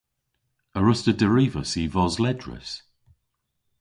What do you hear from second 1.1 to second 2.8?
derivas y vos ledrys?